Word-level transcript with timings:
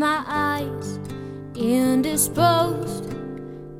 lies, 0.00 0.98
indisposed, 1.54 3.12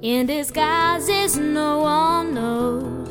in 0.02 0.26
disguises 0.26 1.36
no 1.36 1.80
one 1.80 2.34
knows. 2.34 3.08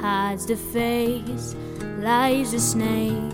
Hides 0.00 0.46
the 0.46 0.56
face, 0.56 1.54
lies 1.98 2.52
the 2.52 2.60
snake, 2.60 3.32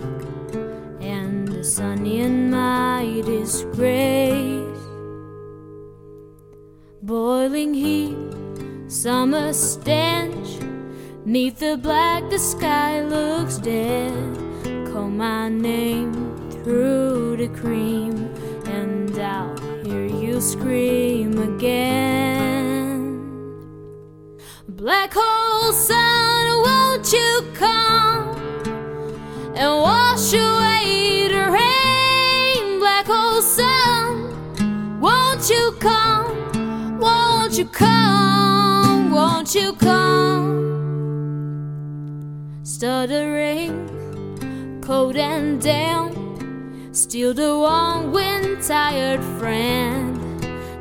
and 1.01 1.47
the 1.47 1.63
sun 1.63 2.05
in 2.05 2.51
my 2.51 3.21
disgrace. 3.25 4.61
Boiling 7.01 7.73
heat, 7.73 8.17
summer 8.87 9.51
stench, 9.53 10.61
neath 11.25 11.59
the 11.59 11.77
black, 11.77 12.29
the 12.29 12.39
sky 12.39 13.01
looks 13.03 13.57
dead. 13.57 14.13
Call 14.91 15.09
my 15.09 15.49
name 15.49 16.13
through 16.51 17.37
the 17.37 17.47
cream, 17.59 18.29
I'll 19.21 19.55
hear 19.83 20.05
you 20.05 20.41
scream 20.41 21.37
again. 21.37 23.19
Black 24.67 25.13
hole 25.13 25.71
sun, 25.73 26.61
won't 26.63 27.11
you 27.13 27.43
come 27.53 28.29
and 29.55 29.81
wash 29.81 30.33
away 30.33 31.27
the 31.29 31.49
rain? 31.51 32.79
Black 32.79 33.05
hole 33.07 33.41
sun, 33.41 34.99
won't 34.99 35.49
you 35.49 35.71
come? 35.79 36.99
Won't 36.99 37.57
you 37.57 37.65
come? 37.65 39.11
Won't 39.11 39.53
you 39.53 39.73
come? 39.73 40.49
Stuttering, 42.63 44.81
cold 44.81 45.15
and 45.15 45.61
damp, 45.61 46.15
still 46.91 47.33
the 47.33 47.57
one 47.57 48.11
wind 48.11 48.61
tired 48.63 49.23
friend. 49.39 50.17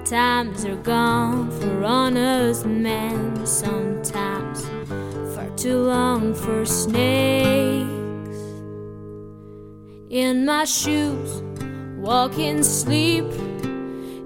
Times 0.04 0.64
are 0.64 0.76
gone 0.76 1.50
for 1.50 1.84
honest 1.84 2.66
men, 2.66 3.46
sometimes 3.46 4.64
far 5.34 5.48
too 5.56 5.78
long 5.78 6.34
for 6.34 6.64
snakes. 6.66 7.88
In 10.10 10.44
my 10.44 10.64
shoes, 10.64 11.42
walk 11.96 12.38
in 12.38 12.64
sleep. 12.64 13.26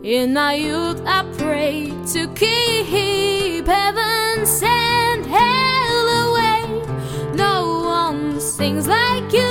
In 0.02 0.34
my 0.34 0.54
youth, 0.54 1.02
I 1.06 1.22
prayed 1.36 2.06
to 2.08 2.28
keep 2.34 3.66
heaven 3.66 4.46
send 4.46 5.26
hell 5.26 6.08
away. 6.28 7.34
No 7.34 7.82
one 7.84 8.40
sings 8.40 8.86
like 8.86 9.32
you 9.32 9.43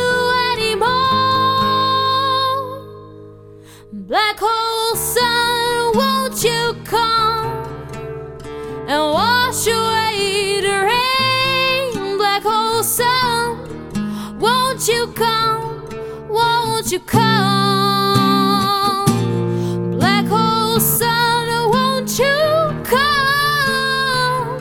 Black 4.05 4.37
hole 4.37 4.97
sun, 4.97 5.93
won't 5.95 6.43
you 6.43 6.75
come 6.83 7.45
and 8.85 9.13
wash 9.13 9.65
away 9.65 10.59
the 10.59 10.91
rain? 10.91 12.17
Black 12.17 12.43
hole 12.43 12.83
sun, 12.83 13.57
won't 14.39 14.85
you 14.89 15.07
come? 15.13 15.87
Won't 16.27 16.91
you 16.91 16.99
come? 16.99 17.85
Black 19.91 20.25
hole 20.25 20.81
sun, 20.81 21.69
won't 21.71 22.19
you 22.19 22.75
come? 22.83 24.59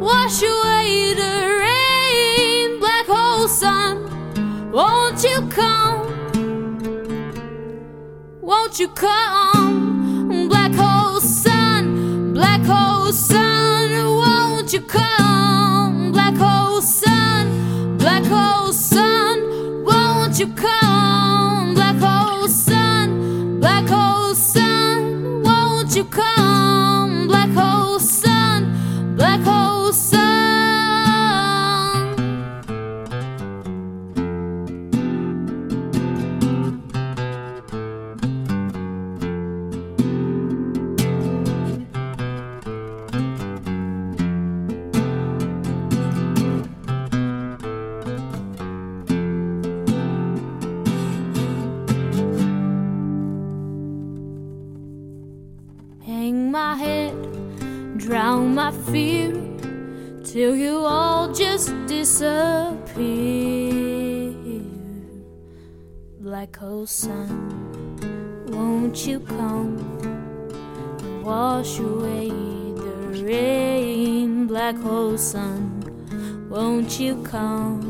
Wash 0.00 0.40
away 0.42 1.12
the 1.12 1.58
rain, 1.60 2.80
black 2.80 3.04
hole 3.06 3.46
sun, 3.46 4.72
won't 4.72 5.22
you 5.22 5.46
come? 5.50 6.09
Won't 8.70 8.78
you 8.78 8.88
come? 8.90 10.48
Black 10.48 10.72
hole 10.72 11.20
sun, 11.20 12.34
black 12.34 12.60
hole 12.60 13.10
sun, 13.10 13.90
won't 13.90 14.72
you 14.72 14.80
come? 14.82 16.12
Black 16.12 16.36
hole 16.36 16.80
sun, 16.80 17.98
black 17.98 18.24
hole 18.24 18.72
sun, 18.72 19.82
won't 19.82 20.38
you 20.38 20.46
come? 20.54 21.74
Black 21.74 21.96
hole 21.96 22.46
sun, 22.46 23.58
black 23.58 23.88
hole 23.88 24.36
sun, 24.36 25.42
won't 25.42 25.96
you 25.96 26.04
come? 26.04 27.26
Black 27.26 27.50
hole 27.50 27.98
sun, 27.98 29.16
black 29.16 29.40
hole 29.40 29.92
sun. 29.92 30.29
Hang 56.30 56.52
my 56.52 56.76
head, 56.76 57.12
drown 57.98 58.54
my 58.54 58.70
fear, 58.70 59.32
till 60.22 60.54
you 60.54 60.76
all 60.78 61.32
just 61.32 61.74
disappear. 61.88 63.02
Black 66.20 66.54
hole 66.54 66.86
sun, 66.86 67.32
won't 68.46 69.08
you 69.08 69.18
come 69.18 69.76
and 71.02 71.24
wash 71.24 71.80
away 71.80 72.28
the 72.28 73.24
rain? 73.26 74.46
Black 74.46 74.76
hole 74.76 75.18
sun, 75.18 75.82
won't 76.48 77.00
you 77.00 77.20
come? 77.24 77.80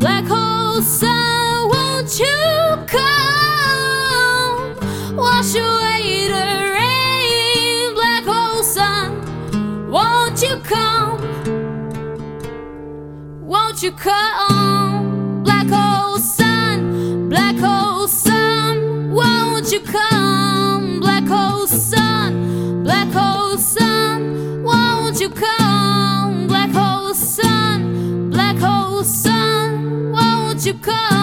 Black 0.00 0.24
hole 0.24 0.82
sun, 0.82 1.27
Wash 5.38 5.54
away 5.54 6.26
the 6.26 6.46
rain. 6.74 7.94
Black 7.94 8.24
hole 8.24 8.64
sun, 8.64 9.88
won't 9.88 10.42
you 10.42 10.56
come? 10.64 11.20
Won't 13.46 13.80
you 13.80 13.92
come? 13.92 15.44
Black 15.44 15.68
hole 15.68 16.18
sun, 16.18 17.28
black 17.28 17.56
hole 17.56 18.08
sun, 18.08 19.12
won't 19.12 19.70
you 19.70 19.78
come? 19.78 20.98
Black 20.98 21.28
hole 21.28 21.68
sun, 21.68 22.82
black 22.82 23.12
hole 23.12 23.56
sun, 23.58 24.64
won't 24.64 25.20
you 25.20 25.30
come? 25.30 26.48
Black 26.48 26.72
hole 26.72 27.14
sun, 27.14 28.30
black 28.30 28.56
hole 28.56 29.04
sun, 29.04 30.10
won't 30.10 30.66
you 30.66 30.74
come? 30.74 31.17